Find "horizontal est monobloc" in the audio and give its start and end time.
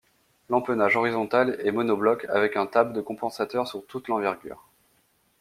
0.95-2.25